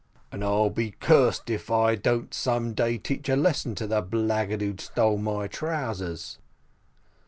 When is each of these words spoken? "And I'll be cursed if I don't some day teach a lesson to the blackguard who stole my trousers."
"And 0.31 0.43
I'll 0.43 0.71
be 0.71 0.89
cursed 0.89 1.51
if 1.51 1.69
I 1.69 1.93
don't 1.93 2.33
some 2.33 2.73
day 2.73 2.97
teach 2.97 3.29
a 3.29 3.35
lesson 3.35 3.75
to 3.75 3.85
the 3.85 4.01
blackguard 4.01 4.61
who 4.61 4.73
stole 4.79 5.19
my 5.19 5.45
trousers." 5.47 6.39